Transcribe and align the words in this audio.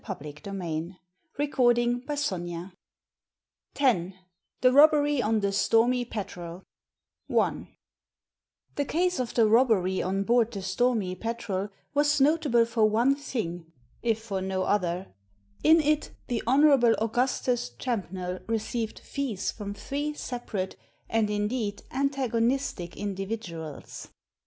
Digitized 0.03 0.97
by 1.37 1.45
VjOOQIC 1.45 2.71
THE 4.61 4.73
ROBBERY 4.73 5.21
ON 5.21 5.41
THE 5.41 5.51
"STORMY 5.51 6.05
PETREL" 6.05 6.63
THE 7.29 7.67
case 8.85 9.19
of 9.19 9.35
the 9.35 9.45
robbery 9.45 10.01
on 10.01 10.23
board 10.23 10.51
the 10.53 10.63
Stormy 10.63 11.13
Petrel 11.13 11.69
was 11.93 12.19
notable 12.19 12.65
for 12.65 12.89
one 12.89 13.13
thing 13.13 13.71
if 14.01 14.19
for 14.19 14.41
no 14.41 14.63
other— 14.63 15.13
in 15.63 15.79
it 15.79 16.09
the 16.25 16.41
Hon. 16.47 16.65
Augustus 16.99 17.69
Champnell 17.77 18.39
received 18.47 18.97
fees 18.97 19.51
from 19.51 19.75
three 19.75 20.15
separate 20.15 20.77
and, 21.11 21.29
indeed, 21.29 21.83
antagonistic 21.91 22.97
in 22.97 23.13
dividuals. 23.13 24.07